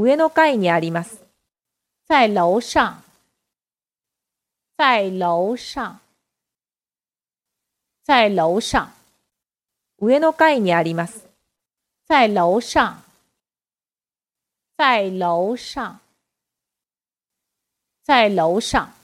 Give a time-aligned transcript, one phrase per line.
[0.00, 1.22] 上の階にあります。
[2.08, 3.02] 在楼上，
[4.78, 5.98] 在楼上，
[8.04, 8.88] 在楼上，
[9.98, 11.28] 上の階にあります。
[12.08, 12.96] 在楼上，
[14.78, 15.98] 在楼上，
[18.04, 18.99] 在楼上。